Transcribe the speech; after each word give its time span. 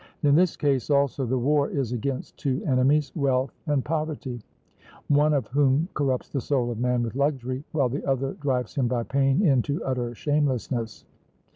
And 0.23 0.29
in 0.31 0.35
this 0.35 0.57
case 0.57 0.89
also 0.89 1.27
the 1.27 1.37
war 1.37 1.69
is 1.69 1.91
against 1.91 2.35
two 2.39 2.63
enemies 2.65 3.11
wealth 3.15 3.53
and 3.67 3.85
poverty; 3.85 4.41
one 5.09 5.31
of 5.31 5.45
whom 5.49 5.89
corrupts 5.93 6.29
the 6.29 6.41
soul 6.41 6.71
of 6.71 6.79
man 6.79 7.03
with 7.03 7.13
luxury, 7.13 7.63
while 7.71 7.87
the 7.89 8.03
other 8.03 8.33
drives 8.33 8.73
him 8.73 8.87
by 8.87 9.03
pain 9.03 9.43
into 9.45 9.83
utter 9.85 10.15
shamelessness. 10.15 11.05